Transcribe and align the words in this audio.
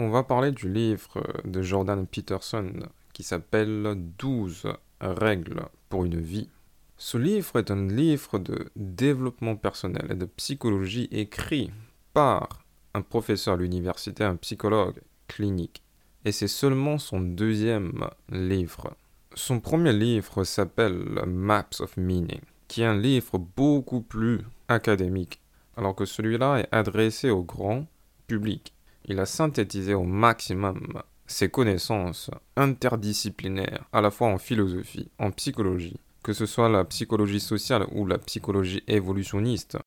on 0.00 0.08
va 0.08 0.22
parler 0.22 0.50
du 0.50 0.72
livre 0.72 1.22
de 1.44 1.60
Jordan 1.60 2.06
Peterson 2.06 2.72
qui 3.12 3.22
s'appelle 3.22 3.94
12 4.18 4.72
règles 5.02 5.66
pour 5.90 6.06
une 6.06 6.18
vie. 6.18 6.48
Ce 6.96 7.18
livre 7.18 7.58
est 7.58 7.70
un 7.70 7.86
livre 7.86 8.38
de 8.38 8.70
développement 8.76 9.56
personnel 9.56 10.06
et 10.10 10.14
de 10.14 10.24
psychologie 10.24 11.08
écrit 11.12 11.70
par 12.14 12.64
un 12.94 13.02
professeur 13.02 13.54
à 13.54 13.56
l'université, 13.58 14.24
un 14.24 14.36
psychologue 14.36 15.02
clinique. 15.28 15.82
Et 16.24 16.32
c'est 16.32 16.48
seulement 16.48 16.96
son 16.96 17.20
deuxième 17.20 18.08
livre. 18.30 18.96
Son 19.34 19.60
premier 19.60 19.92
livre 19.92 20.44
s'appelle 20.44 21.24
Maps 21.26 21.80
of 21.80 21.98
Meaning, 21.98 22.40
qui 22.68 22.80
est 22.80 22.86
un 22.86 22.98
livre 22.98 23.38
beaucoup 23.38 24.00
plus 24.00 24.40
académique, 24.68 25.42
alors 25.76 25.94
que 25.94 26.06
celui-là 26.06 26.60
est 26.60 26.68
adressé 26.72 27.28
au 27.28 27.42
grand 27.42 27.86
public. 28.26 28.72
Il 29.04 29.18
a 29.18 29.26
synthétisé 29.26 29.94
au 29.94 30.04
maximum 30.04 31.02
ses 31.26 31.48
connaissances 31.48 32.30
interdisciplinaires, 32.56 33.88
à 33.92 34.00
la 34.00 34.10
fois 34.10 34.28
en 34.28 34.38
philosophie, 34.38 35.10
en 35.18 35.30
psychologie, 35.30 35.98
que 36.22 36.32
ce 36.32 36.46
soit 36.46 36.68
la 36.68 36.84
psychologie 36.84 37.40
sociale 37.40 37.86
ou 37.92 38.06
la 38.06 38.18
psychologie 38.18 38.82
évolutionniste. 38.86 39.78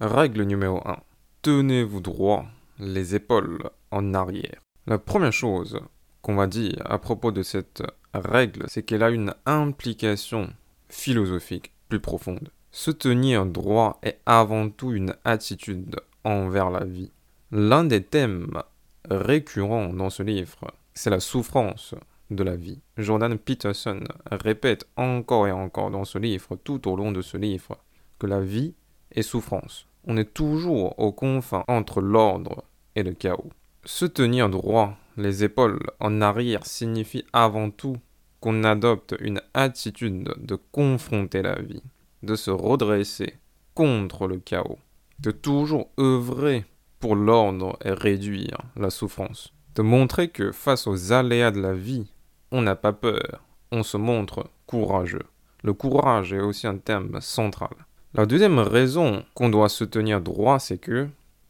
Règle 0.00 0.42
numéro 0.42 0.86
1. 0.86 0.98
Tenez-vous 1.42 2.00
droit, 2.00 2.44
les 2.78 3.14
épaules 3.14 3.70
en 3.90 4.14
arrière. 4.14 4.60
La 4.86 4.98
première 4.98 5.32
chose 5.32 5.80
qu'on 6.20 6.34
va 6.34 6.46
dire 6.46 6.82
à 6.84 6.98
propos 6.98 7.32
de 7.32 7.42
cette 7.42 7.82
règle, 8.12 8.64
c'est 8.68 8.82
qu'elle 8.82 9.02
a 9.02 9.10
une 9.10 9.34
implication 9.46 10.52
philosophique 10.88 11.72
plus 11.88 12.00
profonde. 12.00 12.50
Se 12.72 12.90
tenir 12.90 13.46
droit 13.46 13.98
est 14.02 14.20
avant 14.26 14.68
tout 14.68 14.92
une 14.92 15.14
attitude 15.24 15.96
la 16.26 16.84
vie. 16.84 17.10
L'un 17.52 17.84
des 17.84 18.02
thèmes 18.02 18.62
récurrents 19.08 19.92
dans 19.92 20.10
ce 20.10 20.22
livre, 20.22 20.72
c'est 20.94 21.10
la 21.10 21.20
souffrance 21.20 21.94
de 22.30 22.42
la 22.42 22.56
vie. 22.56 22.80
Jordan 22.96 23.38
Peterson 23.38 24.00
répète 24.30 24.88
encore 24.96 25.46
et 25.46 25.52
encore 25.52 25.90
dans 25.90 26.04
ce 26.04 26.18
livre, 26.18 26.56
tout 26.56 26.88
au 26.88 26.96
long 26.96 27.12
de 27.12 27.22
ce 27.22 27.36
livre, 27.36 27.78
que 28.18 28.26
la 28.26 28.40
vie 28.40 28.74
est 29.12 29.22
souffrance. 29.22 29.86
On 30.04 30.16
est 30.16 30.34
toujours 30.34 30.98
aux 30.98 31.12
confins 31.12 31.64
entre 31.68 32.00
l'ordre 32.00 32.64
et 32.96 33.02
le 33.02 33.12
chaos. 33.12 33.50
Se 33.84 34.04
tenir 34.04 34.48
droit, 34.50 34.96
les 35.16 35.44
épaules 35.44 35.80
en 36.00 36.20
arrière, 36.20 36.66
signifie 36.66 37.24
avant 37.32 37.70
tout 37.70 37.96
qu'on 38.40 38.64
adopte 38.64 39.14
une 39.20 39.40
attitude 39.54 40.34
de 40.38 40.56
confronter 40.72 41.42
la 41.42 41.60
vie, 41.60 41.82
de 42.22 42.34
se 42.34 42.50
redresser 42.50 43.34
contre 43.74 44.26
le 44.26 44.38
chaos, 44.38 44.78
de 45.20 45.30
toujours 45.30 45.90
œuvrer 45.98 46.64
pour 47.00 47.16
l'ordre 47.16 47.78
et 47.84 47.90
réduire 47.90 48.58
la 48.76 48.90
souffrance, 48.90 49.52
de 49.74 49.82
montrer 49.82 50.28
que 50.28 50.52
face 50.52 50.86
aux 50.86 51.12
aléas 51.12 51.50
de 51.50 51.60
la 51.60 51.74
vie, 51.74 52.10
on 52.52 52.62
n'a 52.62 52.76
pas 52.76 52.92
peur, 52.92 53.42
on 53.72 53.82
se 53.82 53.96
montre 53.96 54.50
courageux. 54.66 55.26
Le 55.62 55.72
courage 55.72 56.32
est 56.32 56.40
aussi 56.40 56.66
un 56.66 56.78
thème 56.78 57.18
central. 57.20 57.70
La 58.14 58.26
deuxième 58.26 58.58
raison 58.58 59.24
qu'on 59.34 59.48
doit 59.48 59.68
se 59.68 59.84
tenir 59.84 60.20
droit, 60.20 60.58
c'est 60.58 60.78
que 60.78 61.08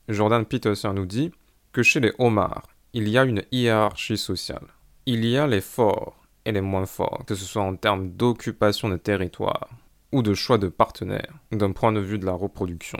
Jordan 0.09 0.45
Peterson 0.45 0.93
nous 0.95 1.07
dit 1.07 1.31
que 1.73 1.83
chez 1.83 2.01
les 2.01 2.13
homards, 2.19 2.67
il 2.93 3.09
y 3.09 3.19
a 3.19 3.25
une 3.25 3.43
hiérarchie 3.53 4.17
sociale. 4.17 4.67
Il 5.05 5.25
y 5.25 5.37
a 5.37 5.47
les 5.47 5.61
forts 5.61 6.17
et 6.45 6.53
les 6.53 6.61
moins 6.61 6.87
forts, 6.87 7.25
que 7.27 7.35
ce 7.35 7.45
soit 7.45 7.63
en 7.63 7.77
termes 7.77 8.11
d'occupation 8.11 8.89
de 8.89 8.97
territoire 8.97 9.69
ou 10.13 10.23
de 10.23 10.35
choix 10.35 10.59
de 10.59 10.69
partenaires, 10.69 11.35
d'un 11.53 11.73
point 11.73 11.93
de 11.93 12.01
vue 12.01 12.19
de 12.19 12.27
la 12.27 12.33
reproduction. 12.33 12.99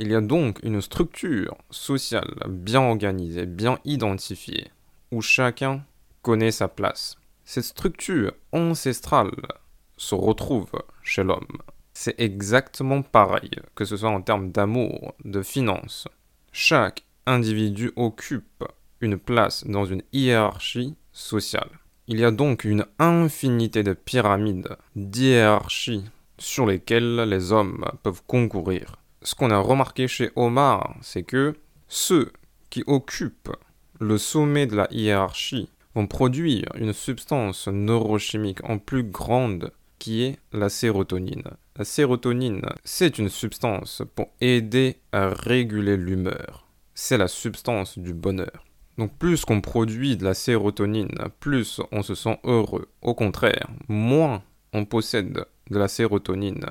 Il 0.00 0.12
y 0.12 0.14
a 0.14 0.20
donc 0.20 0.60
une 0.62 0.80
structure 0.80 1.56
sociale 1.70 2.32
bien 2.48 2.82
organisée, 2.82 3.46
bien 3.46 3.80
identifiée, 3.84 4.68
où 5.10 5.20
chacun 5.20 5.82
connaît 6.22 6.52
sa 6.52 6.68
place. 6.68 7.16
Cette 7.44 7.64
structure 7.64 8.32
ancestrale 8.52 9.34
se 9.96 10.14
retrouve 10.14 10.70
chez 11.02 11.24
l'homme. 11.24 11.58
C'est 11.94 12.20
exactement 12.20 13.02
pareil, 13.02 13.50
que 13.74 13.84
ce 13.84 13.96
soit 13.96 14.10
en 14.10 14.22
termes 14.22 14.52
d'amour, 14.52 15.14
de 15.24 15.42
finances. 15.42 16.06
Chaque 16.52 17.04
individu 17.26 17.90
occupe 17.96 18.64
une 19.00 19.18
place 19.18 19.66
dans 19.66 19.84
une 19.84 20.02
hiérarchie 20.12 20.94
sociale. 21.10 21.70
Il 22.06 22.20
y 22.20 22.24
a 22.24 22.30
donc 22.30 22.62
une 22.62 22.86
infinité 23.00 23.82
de 23.82 23.94
pyramides, 23.94 24.76
d'hiérarchies 24.94 26.04
sur 26.38 26.66
lesquelles 26.66 27.16
les 27.28 27.50
hommes 27.50 27.84
peuvent 28.04 28.22
concourir 28.28 28.94
ce 29.22 29.34
qu'on 29.34 29.50
a 29.50 29.58
remarqué 29.58 30.08
chez 30.08 30.30
Omar, 30.36 30.96
c'est 31.02 31.22
que 31.22 31.54
ceux 31.88 32.32
qui 32.70 32.84
occupent 32.86 33.56
le 34.00 34.18
sommet 34.18 34.66
de 34.66 34.76
la 34.76 34.88
hiérarchie 34.92 35.68
vont 35.94 36.06
produire 36.06 36.66
une 36.76 36.92
substance 36.92 37.68
neurochimique 37.68 38.62
en 38.68 38.78
plus 38.78 39.02
grande 39.02 39.72
qui 39.98 40.22
est 40.22 40.38
la 40.52 40.68
sérotonine. 40.68 41.42
La 41.76 41.84
sérotonine, 41.84 42.62
c'est 42.84 43.18
une 43.18 43.28
substance 43.28 44.02
pour 44.14 44.28
aider 44.40 44.96
à 45.12 45.28
réguler 45.28 45.96
l'humeur. 45.96 46.66
C'est 46.94 47.18
la 47.18 47.28
substance 47.28 47.98
du 47.98 48.14
bonheur. 48.14 48.64
Donc 48.96 49.16
plus 49.16 49.44
qu'on 49.44 49.60
produit 49.60 50.16
de 50.16 50.24
la 50.24 50.34
sérotonine, 50.34 51.14
plus 51.40 51.80
on 51.92 52.02
se 52.02 52.14
sent 52.14 52.38
heureux. 52.44 52.88
Au 53.02 53.14
contraire, 53.14 53.68
moins 53.88 54.42
on 54.72 54.84
possède 54.84 55.44
de 55.70 55.78
la 55.78 55.88
sérotonine, 55.88 56.66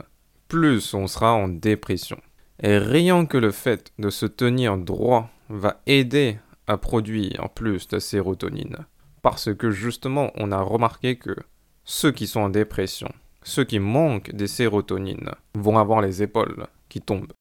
plus 0.48 0.94
on 0.94 1.08
sera 1.08 1.34
en 1.34 1.48
dépression. 1.48 2.20
Et 2.62 2.78
rien 2.78 3.26
que 3.26 3.38
le 3.38 3.52
fait 3.52 3.94
de 4.00 4.10
se 4.10 4.26
tenir 4.26 4.78
droit 4.78 5.30
va 5.50 5.82
aider 5.86 6.40
à 6.66 6.78
produire 6.78 7.50
plus 7.50 7.88
de 7.88 8.00
sérotonine. 8.00 8.86
Parce 9.22 9.54
que 9.54 9.72
justement, 9.72 10.32
on 10.36 10.52
a 10.52 10.62
remarqué 10.62 11.18
que 11.18 11.36
ceux 11.84 12.12
qui 12.12 12.28
sont 12.28 12.42
en 12.42 12.50
dépression, 12.50 13.12
ceux 13.44 13.64
qui 13.64 13.80
manquent 13.80 14.32
des 14.32 14.48
sérotonines, 14.48 15.32
vont 15.56 15.78
avoir 15.78 16.02
les 16.02 16.24
épaules 16.24 16.68
qui 16.90 17.02
tombent. 17.02 17.34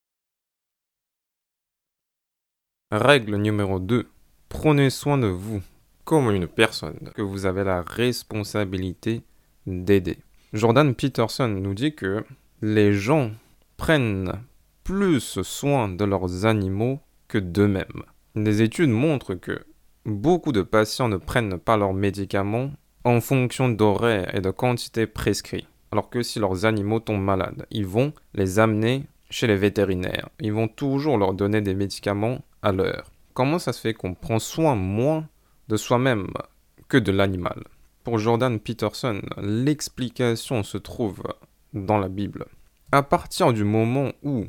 Règle 2.93 3.37
numéro 3.37 3.81
2. 3.81 4.09
Prenez 4.49 4.91
soin 4.91 5.19
de 5.19 5.27
vous 5.27 5.63
comme 6.05 6.31
une 6.31 6.47
personne 6.47 7.11
que 7.17 7.23
vous 7.23 7.47
avez 7.47 7.65
la 7.65 7.83
responsabilité 7.83 9.23
d'aider. 9.67 10.19
Jordan 10.53 10.95
Peterson 10.95 11.49
nous 11.49 11.75
dit 11.75 11.95
que 11.95 12.25
les 12.63 12.93
gens 12.93 13.33
prennent 13.77 14.33
plus 14.87 15.43
soin 15.43 15.89
de 15.89 16.05
leurs 16.05 16.47
animaux 16.47 17.01
que 17.27 17.39
d'eux-mêmes. 17.39 18.05
Des 18.37 18.63
études 18.63 18.91
montrent 18.91 19.35
que 19.35 19.67
beaucoup 20.05 20.53
de 20.53 20.63
patients 20.63 21.09
ne 21.09 21.17
prennent 21.17 21.59
pas 21.59 21.77
leurs 21.77 21.93
médicaments 21.93 22.71
en 23.03 23.21
fonction 23.21 23.69
d'horaires 23.69 24.33
et 24.33 24.41
de 24.41 24.53
quantité 24.53 25.09
prescrits. 25.09 25.67
Alors 25.91 26.09
que 26.09 26.23
si 26.23 26.39
leurs 26.39 26.67
animaux 26.67 27.01
tombent 27.01 27.25
malades, 27.25 27.67
ils 27.73 27.85
vont 27.85 28.13
les 28.35 28.61
amener 28.61 29.07
chez 29.29 29.49
les 29.49 29.57
vétérinaires. 29.57 30.29
Ils 30.39 30.53
vont 30.53 30.69
toujours 30.69 31.19
leur 31.19 31.35
donner 31.35 31.63
des 31.63 31.75
médicaments 31.75 32.39
à 32.63 32.71
l'heure. 32.71 33.11
Comment 33.35 33.59
ça 33.59 33.73
se 33.73 33.81
fait 33.81 33.95
qu'on 33.95 34.15
prend 34.15 34.39
soin 34.39 34.77
moins 34.77 35.27
de 35.67 35.77
soi-même 35.77 36.29
que 36.87 36.97
de 36.97 37.11
l'animal? 37.11 37.65
Pour 38.05 38.19
Jordan 38.19 38.61
Peterson, 38.61 39.21
l'explication 39.43 40.63
se 40.63 40.79
trouve 40.79 41.25
dans 41.75 41.99
la 41.99 42.09
Bible. 42.09 42.47
À 42.93 43.03
partir 43.03 43.53
du 43.53 43.65
moment 43.65 44.13
où 44.23 44.45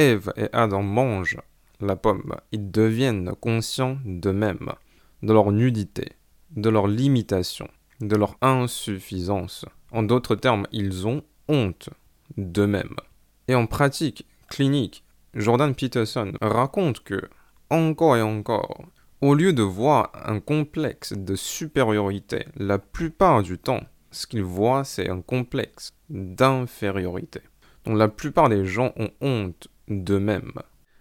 Ève 0.00 0.32
et 0.38 0.48
Adam 0.54 0.82
mangent 0.82 1.42
la 1.78 1.94
pomme, 1.94 2.34
ils 2.52 2.70
deviennent 2.70 3.32
conscients 3.38 3.98
d'eux-mêmes, 4.06 4.72
de 5.22 5.30
leur 5.34 5.52
nudité, 5.52 6.12
de 6.56 6.70
leur 6.70 6.86
limitation, 6.86 7.68
de 8.00 8.16
leur 8.16 8.38
insuffisance. 8.40 9.66
En 9.92 10.02
d'autres 10.02 10.36
termes, 10.36 10.66
ils 10.72 11.06
ont 11.06 11.22
honte 11.48 11.90
d'eux-mêmes. 12.38 12.96
Et 13.46 13.54
en 13.54 13.66
pratique 13.66 14.26
clinique, 14.48 15.04
Jordan 15.34 15.74
Peterson 15.74 16.32
raconte 16.40 17.00
que, 17.00 17.20
encore 17.68 18.16
et 18.16 18.22
encore, 18.22 18.82
au 19.20 19.34
lieu 19.34 19.52
de 19.52 19.62
voir 19.62 20.12
un 20.14 20.40
complexe 20.40 21.12
de 21.12 21.34
supériorité, 21.34 22.46
la 22.56 22.78
plupart 22.78 23.42
du 23.42 23.58
temps, 23.58 23.82
ce 24.12 24.26
qu'ils 24.26 24.44
voient, 24.44 24.84
c'est 24.84 25.10
un 25.10 25.20
complexe 25.20 25.92
d'infériorité. 26.08 27.40
Donc 27.84 27.98
la 27.98 28.08
plupart 28.08 28.48
des 28.48 28.64
gens 28.64 28.92
ont 28.96 29.10
honte 29.20 29.68
d'eux-mêmes. 29.90 30.52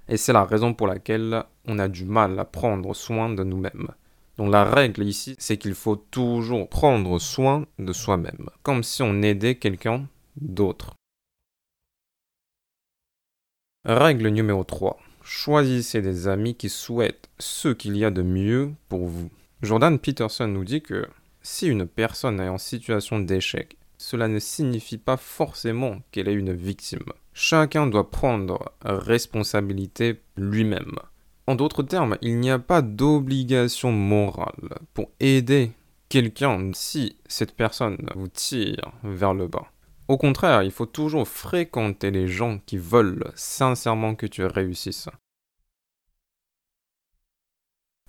Et 0.09 0.18
c'est 0.18 0.33
la 0.33 0.44
raison 0.44 0.74
pour 0.74 0.88
laquelle 0.88 1.44
on 1.65 1.80
a 1.80 1.88
du 1.88 2.03
mal 2.03 2.38
à 2.39 2.45
prendre 2.45 2.94
soin 2.94 3.30
de 3.30 3.44
nous-mêmes. 3.44 3.89
Donc 4.38 4.51
la 4.51 4.63
règle 4.63 5.03
ici, 5.03 5.36
c'est 5.38 5.57
qu'il 5.57 5.75
faut 5.75 5.95
toujours 5.95 6.68
prendre 6.68 7.19
soin 7.19 7.65
de 7.77 7.94
soi-même, 7.94 8.50
comme 8.63 8.83
si 8.83 9.03
on 9.03 9.21
aidait 9.21 9.56
quelqu'un 9.56 10.07
d'autre. 10.38 10.95
Règle 13.86 14.30
numéro 14.30 14.63
3. 14.63 14.97
Choisissez 15.24 16.01
des 16.01 16.27
amis 16.27 16.56
qui 16.56 16.69
souhaitent 16.69 17.30
ce 17.38 17.69
qu'il 17.69 17.95
y 17.95 18.03
a 18.03 18.12
de 18.12 18.21
mieux 18.21 18.71
pour 18.88 19.07
vous. 19.07 19.30
Jordan 19.62 20.00
Peterson 20.00 20.47
nous 20.47 20.63
dit 20.63 20.81
que 20.81 21.07
si 21.41 21.68
une 21.68 21.86
personne 21.86 22.39
est 22.39 22.50
en 22.50 22.57
situation 22.57 23.19
d'échec, 23.19 23.77
cela 23.97 24.27
ne 24.27 24.39
signifie 24.39 24.97
pas 24.97 25.18
forcément 25.18 25.97
qu'elle 26.12 26.30
est 26.30 26.33
une 26.33 26.53
victime. 26.53 27.03
Chacun 27.41 27.88
doit 27.88 28.12
prendre 28.12 28.74
responsabilité 28.81 30.19
lui-même. 30.36 30.97
En 31.47 31.56
d'autres 31.56 31.83
termes, 31.83 32.18
il 32.21 32.38
n'y 32.38 32.51
a 32.51 32.59
pas 32.59 32.81
d'obligation 32.81 33.94
morale 33.94 34.77
pour 34.94 35.09
aider 35.21 35.71
quelqu'un 36.09 36.71
si 36.74 37.15
cette 37.27 37.56
personne 37.56 38.09
vous 38.13 38.27
tire 38.27 38.91
vers 39.06 39.33
le 39.33 39.47
bas. 39.47 39.71
Au 40.09 40.18
contraire, 40.18 40.63
il 40.63 40.71
faut 40.71 40.86
toujours 40.86 41.30
fréquenter 41.30 42.12
les 42.12 42.27
gens 42.27 42.59
qui 42.65 42.77
veulent 42.77 43.31
sincèrement 43.36 44.15
que 44.15 44.25
tu 44.25 44.44
réussisses. 44.44 45.07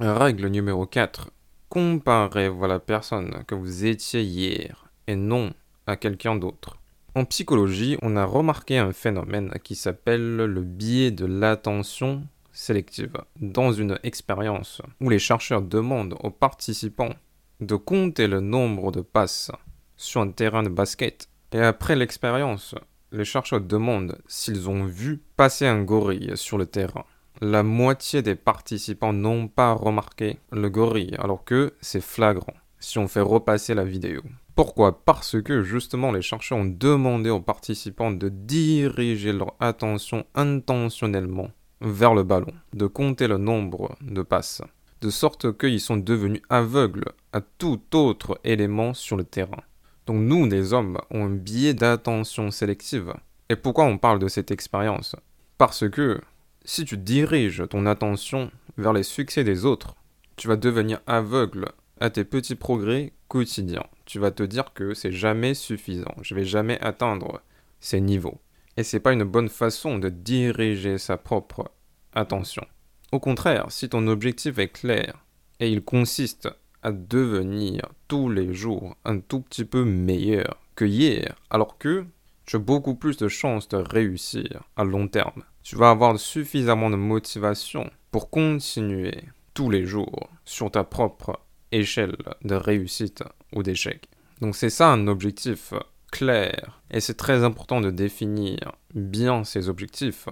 Règle 0.01 0.49
numéro 0.49 0.87
4. 0.87 1.31
Comparez-vous 1.69 2.65
à 2.65 2.69
la 2.69 2.81
personne 2.81 3.45
que 3.47 3.55
vous 3.55 3.85
étiez 3.85 4.25
hier 4.25 4.91
et 5.07 5.15
non 5.15 5.53
à 5.87 5.97
quelqu'un 5.97 6.35
d'autre. 6.35 6.80
En 7.17 7.25
psychologie, 7.25 7.99
on 8.03 8.15
a 8.15 8.25
remarqué 8.25 8.79
un 8.79 8.93
phénomène 8.93 9.53
qui 9.65 9.75
s'appelle 9.75 10.37
le 10.37 10.63
biais 10.63 11.11
de 11.11 11.27
l'attention 11.27 12.23
sélective 12.53 13.17
dans 13.41 13.73
une 13.73 13.99
expérience 14.05 14.81
où 15.01 15.09
les 15.09 15.19
chercheurs 15.19 15.63
demandent 15.63 16.17
aux 16.21 16.31
participants 16.31 17.15
de 17.61 17.75
compter 17.75 18.29
le 18.29 18.39
nombre 18.39 18.93
de 18.93 19.01
passes 19.01 19.51
sur 19.97 20.21
un 20.21 20.31
terrain 20.31 20.63
de 20.63 20.69
basket. 20.69 21.29
Et 21.53 21.59
après 21.59 21.97
l'expérience, 21.97 22.77
les 23.11 23.25
chercheurs 23.25 23.61
demandent 23.61 24.19
s'ils 24.29 24.71
ont 24.71 24.85
vu 24.85 25.21
passer 25.37 25.67
un 25.67 25.83
gorille 25.83 26.37
sur 26.37 26.59
le 26.59 26.67
terrain. 26.67 27.05
La 27.41 27.65
moitié 27.65 28.23
des 28.23 28.37
participants 28.37 29.13
n'ont 29.13 29.49
pas 29.49 29.73
remarqué 29.73 30.39
le 30.53 30.71
gorille, 30.71 31.17
alors 31.19 31.43
que 31.43 31.75
c'est 31.81 32.03
flagrant 32.03 32.55
si 32.79 32.99
on 32.99 33.09
fait 33.09 33.21
repasser 33.21 33.75
la 33.75 33.85
vidéo. 33.85 34.23
Pourquoi? 34.63 35.07
Parce 35.07 35.41
que 35.41 35.63
justement 35.63 36.13
les 36.13 36.21
chercheurs 36.21 36.59
ont 36.59 36.67
demandé 36.67 37.31
aux 37.31 37.41
participants 37.41 38.11
de 38.11 38.29
diriger 38.29 39.33
leur 39.33 39.55
attention 39.59 40.27
intentionnellement 40.35 41.49
vers 41.81 42.13
le 42.13 42.25
ballon, 42.25 42.53
de 42.75 42.87
compter 42.87 43.27
le 43.27 43.39
nombre 43.39 43.97
de 44.03 44.21
passes, 44.21 44.61
de 45.01 45.09
sorte 45.09 45.57
qu'ils 45.57 45.81
sont 45.81 45.97
devenus 45.97 46.43
aveugles 46.51 47.07
à 47.33 47.41
tout 47.41 47.81
autre 47.95 48.39
élément 48.45 48.93
sur 48.93 49.17
le 49.17 49.25
terrain. 49.25 49.63
Donc 50.07 50.19
nous, 50.19 50.47
les 50.47 50.75
hommes, 50.75 50.99
ont 51.11 51.25
un 51.25 51.31
biais 51.31 51.73
d'attention 51.73 52.51
sélective. 52.51 53.15
Et 53.49 53.57
pourquoi 53.57 53.85
on 53.87 53.97
parle 53.97 54.19
de 54.19 54.29
cette 54.29 54.51
expérience? 54.51 55.17
Parce 55.57 55.89
que 55.89 56.21
si 56.67 56.85
tu 56.85 56.99
diriges 56.99 57.67
ton 57.71 57.87
attention 57.87 58.51
vers 58.77 58.93
les 58.93 59.05
succès 59.05 59.43
des 59.43 59.65
autres, 59.65 59.95
tu 60.37 60.49
vas 60.49 60.57
devenir 60.57 61.01
aveugle 61.07 61.71
à 61.99 62.11
tes 62.11 62.25
petits 62.25 62.57
progrès 62.57 63.15
quotidiens. 63.31 63.87
Tu 64.07 64.19
vas 64.19 64.33
te 64.33 64.43
dire 64.43 64.75
que 64.75 64.93
c'est 64.93 65.13
jamais 65.13 65.55
suffisant, 65.55 66.15
je 66.21 66.35
vais 66.35 66.45
jamais 66.45 66.79
atteindre 66.81 67.41
ces 67.79 68.01
niveaux. 68.01 68.41
Et 68.77 68.83
c'est 68.83 68.99
pas 68.99 69.13
une 69.13 69.25
bonne 69.25 69.49
façon 69.49 69.99
de 69.99 70.09
diriger 70.09 70.99
sa 70.99 71.17
propre 71.17 71.71
attention. 72.13 72.67
Au 73.13 73.21
contraire, 73.21 73.67
si 73.71 73.89
ton 73.89 74.09
objectif 74.09 74.59
est 74.59 74.69
clair 74.69 75.25
et 75.61 75.71
il 75.71 75.83
consiste 75.83 76.49
à 76.83 76.91
devenir 76.91 77.83
tous 78.09 78.29
les 78.29 78.53
jours 78.53 78.97
un 79.05 79.21
tout 79.21 79.41
petit 79.41 79.65
peu 79.65 79.85
meilleur 79.85 80.61
que 80.75 80.85
hier, 80.85 81.37
alors 81.51 81.79
que 81.79 82.05
tu 82.47 82.57
as 82.57 82.59
beaucoup 82.59 82.97
plus 82.97 83.17
de 83.17 83.29
chances 83.29 83.69
de 83.69 83.77
réussir 83.77 84.65
à 84.77 84.83
long 84.83 85.07
terme. 85.07 85.45
Tu 85.63 85.77
vas 85.77 85.91
avoir 85.91 86.19
suffisamment 86.19 86.91
de 86.91 86.97
motivation 86.97 87.91
pour 88.11 88.29
continuer 88.29 89.23
tous 89.55 89.71
les 89.71 89.85
jours 89.85 90.31
sur 90.45 90.69
ta 90.71 90.83
propre 90.83 91.39
échelle 91.73 92.17
de 92.43 92.55
réussite 92.55 93.23
ou 93.55 93.63
d'échec. 93.63 94.09
Donc 94.41 94.57
c'est 94.57 94.71
ça 94.71 94.93
un 94.93 95.07
objectif 95.07 95.75
clair. 96.11 96.81
Et 96.91 97.01
c'est 97.01 97.17
très 97.17 97.45
important 97.45 97.81
de 97.81 97.91
définir 97.91 98.73
bien 98.95 99.45
ces 99.45 99.69
objectifs 99.69 100.29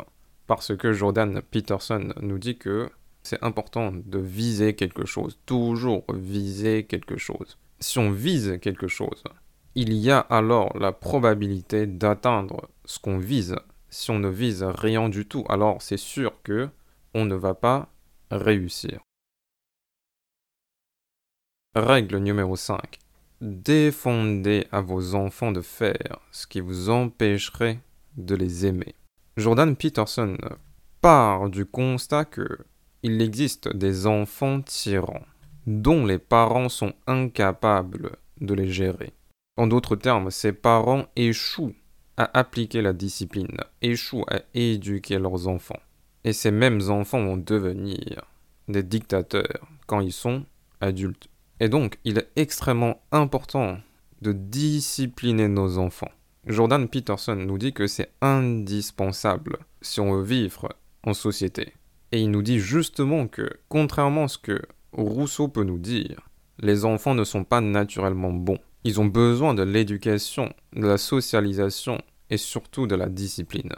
parce 0.47 0.77
que 0.77 0.93
Jordan 0.93 1.43
Peterson 1.51 2.13
nous 2.21 2.39
dit 2.39 2.57
que 2.57 2.89
c'est 3.23 3.43
important 3.43 3.93
de 3.93 4.19
viser 4.19 4.75
quelque 4.75 5.05
chose, 5.05 5.39
toujours 5.45 6.05
viser 6.13 6.85
quelque 6.85 7.19
chose. 7.19 7.59
Si 7.81 7.99
on 7.99 8.11
vise 8.11 8.59
quelque 8.61 8.89
chose, 8.89 9.23
il 9.75 9.93
y 9.93 10.11
a 10.11 10.19
alors 10.19 10.77
la 10.79 10.93
probabilité 10.93 11.87
d'atteindre 11.87 12.69
ce 12.85 12.99
qu'on 12.99 13.19
vise. 13.19 13.57
Si 13.91 14.11
on 14.11 14.19
ne 14.19 14.29
vise 14.29 14.63
rien 14.63 15.09
du 15.09 15.27
tout, 15.27 15.45
alors 15.49 15.81
c'est 15.83 15.99
sûr 15.99 16.33
que 16.43 16.69
on 17.15 17.25
ne 17.25 17.35
va 17.35 17.55
pas 17.55 17.89
réussir. 18.31 19.01
Règle 21.75 22.17
numéro 22.19 22.57
5. 22.57 22.99
Défendez 23.41 24.67
à 24.73 24.81
vos 24.81 25.15
enfants 25.15 25.53
de 25.53 25.61
faire 25.61 26.19
ce 26.33 26.47
qui 26.47 26.61
vous 26.61 26.89
empêcherait 26.89 27.79
de 28.17 28.35
les 28.35 28.65
aimer. 28.65 28.95
Jordan 29.37 29.77
Peterson 29.77 30.39
part 31.03 31.51
du 31.51 31.67
constat 31.67 32.25
que 32.25 32.59
il 33.03 33.21
existe 33.21 33.69
des 33.69 34.07
enfants 34.07 34.63
tyrans 34.63 35.25
dont 35.67 36.07
les 36.07 36.19
parents 36.19 36.71
sont 36.71 36.95
incapables 37.07 38.17
de 38.41 38.55
les 38.55 38.69
gérer. 38.69 39.13
En 39.59 39.67
d'autres 39.67 39.97
termes, 39.97 40.31
ces 40.31 40.53
parents 40.53 41.07
échouent 41.15 41.77
à 42.17 42.39
appliquer 42.39 42.81
la 42.81 42.95
discipline, 42.95 43.59
échouent 43.83 44.25
à 44.31 44.41
éduquer 44.55 45.19
leurs 45.19 45.47
enfants. 45.47 45.81
Et 46.25 46.33
ces 46.33 46.51
mêmes 46.51 46.91
enfants 46.91 47.23
vont 47.23 47.37
devenir 47.37 48.25
des 48.69 48.83
dictateurs 48.83 49.69
quand 49.87 50.01
ils 50.01 50.13
sont 50.13 50.45
adultes. 50.81 51.29
Et 51.61 51.69
donc, 51.69 51.99
il 52.05 52.19
est 52.19 52.31
extrêmement 52.37 53.03
important 53.11 53.79
de 54.23 54.33
discipliner 54.33 55.49
nos 55.49 55.79
enfants. 55.79 56.11
Jordan 56.47 56.89
Peterson 56.89 57.37
nous 57.37 57.59
dit 57.59 57.73
que 57.73 57.87
c'est 57.87 58.13
indispensable 58.21 59.59
si 59.83 60.01
on 60.01 60.15
veut 60.15 60.25
vivre 60.25 60.69
en 61.03 61.15
société. 61.15 61.75
Et 62.13 62.21
il 62.21 62.31
nous 62.31 62.43
dit 62.43 62.59
justement 62.59 63.29
que, 63.29 63.51
contrairement 63.69 64.25
à 64.25 64.29
ce 64.29 64.39
que 64.39 64.63
Rousseau 64.93 65.49
peut 65.49 65.65
nous 65.65 65.79
dire, 65.79 66.29
les 66.59 66.85
enfants 66.85 67.15
ne 67.15 67.25
sont 67.25 67.45
pas 67.45 67.61
naturellement 67.61 68.33
bons. 68.33 68.59
Ils 68.85 69.01
ont 69.01 69.07
besoin 69.07 69.55
de 69.55 69.63
l'éducation, 69.63 70.53
de 70.73 70.87
la 70.87 70.99
socialisation 70.99 72.01
et 72.31 72.37
surtout 72.37 72.87
de 72.87 72.95
la 72.95 73.09
discipline. 73.09 73.75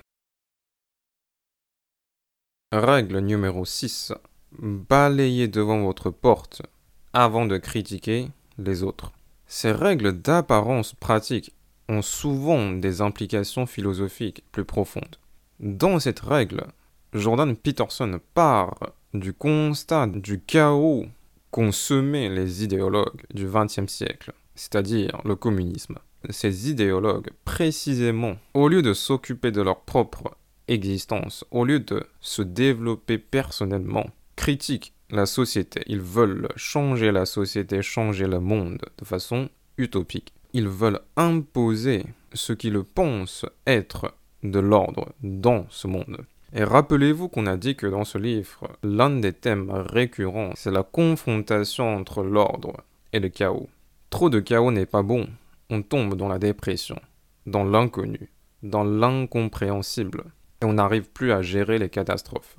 Règle 2.73 3.19
numéro 3.19 3.65
6. 3.65 4.13
Balayez 4.53 5.49
devant 5.49 5.83
votre 5.83 6.11
porte 6.11 6.63
avant 7.13 7.47
de 7.47 7.57
critiquer 7.57 8.29
les 8.59 8.83
autres. 8.83 9.13
Ces 9.47 9.73
règles 9.73 10.13
d'apparence 10.13 10.95
pratique 10.95 11.53
ont 11.89 12.03
souvent 12.03 12.71
des 12.71 13.01
implications 13.01 13.67
philosophiques 13.67 14.45
plus 14.53 14.65
profondes. 14.65 15.17
Dans 15.59 15.99
cette 15.99 16.21
règle, 16.21 16.67
Jordan 17.13 17.57
Peterson 17.57 18.21
part 18.35 18.79
du 19.13 19.33
constat 19.33 20.07
du 20.07 20.41
chaos 20.41 21.07
qu'ont 21.51 21.73
semé 21.73 22.29
les 22.29 22.63
idéologues 22.63 23.25
du 23.35 23.47
XXe 23.47 23.93
siècle, 23.93 24.33
c'est-à-dire 24.55 25.21
le 25.25 25.35
communisme. 25.35 25.99
Ces 26.29 26.71
idéologues, 26.71 27.31
précisément, 27.45 28.37
au 28.55 28.69
lieu 28.69 28.83
de 28.83 28.93
s'occuper 28.93 29.51
de 29.51 29.63
leur 29.63 29.81
propre 29.81 30.37
existence, 30.69 31.45
au 31.51 31.65
lieu 31.65 31.81
de 31.81 32.07
se 32.21 32.43
développer 32.43 33.19
personnellement, 33.19 34.07
critiquent 34.37 34.93
la 35.11 35.27
société. 35.27 35.83
Ils 35.87 36.01
veulent 36.01 36.49
changer 36.57 37.13
la 37.13 37.27
société, 37.27 37.83
changer 37.83 38.27
le 38.27 38.41
monde 38.41 38.81
de 38.99 39.05
façon 39.05 39.49
utopique. 39.77 40.33
Ils 40.53 40.69
veulent 40.69 41.01
imposer 41.17 42.05
ce 42.33 42.53
qu'ils 42.53 42.83
pensent 42.83 43.47
être 43.67 44.15
de 44.43 44.59
l'ordre 44.59 45.13
dans 45.23 45.67
ce 45.71 45.87
monde. 45.87 46.25
Et 46.53 46.65
rappelez-vous 46.65 47.29
qu'on 47.29 47.47
a 47.47 47.57
dit 47.57 47.77
que 47.77 47.87
dans 47.87 48.05
ce 48.05 48.19
livre, 48.19 48.71
l'un 48.83 49.11
des 49.11 49.33
thèmes 49.33 49.71
récurrents, 49.71 50.51
c'est 50.57 50.73
la 50.73 50.83
confrontation 50.83 51.97
entre 51.97 52.23
l'ordre 52.23 52.83
et 53.13 53.21
le 53.21 53.29
chaos. 53.29 53.69
Trop 54.11 54.31
de 54.31 54.41
chaos 54.41 54.73
n'est 54.73 54.87
pas 54.87 55.03
bon. 55.03 55.29
On 55.69 55.83
tombe 55.83 56.17
dans 56.17 56.29
la 56.29 56.41
dépression, 56.41 57.01
dans 57.47 57.63
l'inconnu, 57.63 58.33
dans 58.65 58.83
l'incompréhensible, 58.83 60.25
et 60.61 60.65
on 60.65 60.73
n'arrive 60.73 61.09
plus 61.11 61.31
à 61.31 61.43
gérer 61.43 61.79
les 61.79 61.89
catastrophes. 61.89 62.57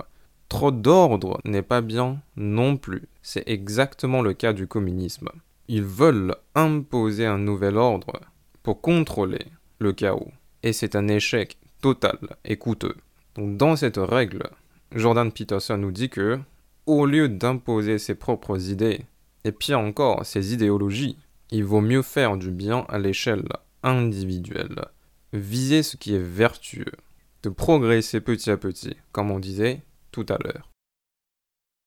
Trop 0.52 0.72
d'ordre 0.72 1.40
n'est 1.46 1.62
pas 1.62 1.80
bien 1.80 2.22
non 2.36 2.76
plus. 2.76 3.08
C'est 3.22 3.48
exactement 3.48 4.22
le 4.22 4.34
cas 4.34 4.52
du 4.52 4.68
communisme. 4.68 5.30
Ils 5.70 5.82
veulent 5.82 6.36
imposer 6.56 7.26
un 7.26 7.38
nouvel 7.38 7.78
ordre 7.78 8.20
pour 8.62 8.82
contrôler 8.82 9.46
le 9.80 9.94
chaos. 9.94 10.30
Et 10.62 10.74
c'est 10.74 10.98
un 10.98 11.08
échec 11.08 11.58
total 11.82 12.18
et 12.44 12.58
coûteux. 12.58 12.98
Dans 13.38 13.78
cette 13.78 13.96
règle, 13.96 14.50
Jordan 14.94 15.32
Peterson 15.32 15.78
nous 15.78 15.94
dit 15.94 16.10
que, 16.10 16.38
au 16.86 17.06
lieu 17.06 17.30
d'imposer 17.30 17.98
ses 17.98 18.16
propres 18.16 18.70
idées, 18.70 19.06
et 19.46 19.54
pire 19.54 19.80
encore 19.80 20.26
ses 20.26 20.54
idéologies, 20.54 21.16
il 21.52 21.64
vaut 21.64 21.80
mieux 21.80 22.02
faire 22.02 22.36
du 22.36 22.52
bien 22.52 22.86
à 22.90 23.00
l'échelle 23.00 23.48
individuelle, 23.84 24.84
viser 25.32 25.82
ce 25.82 25.96
qui 25.96 26.14
est 26.14 26.22
vertueux, 26.22 26.92
de 27.42 27.48
progresser 27.48 28.20
petit 28.20 28.52
à 28.52 28.58
petit, 28.58 28.98
comme 29.14 29.32
on 29.32 29.40
disait 29.40 29.82
tout 30.12 30.26
à 30.30 30.38
l'heure. 30.38 30.71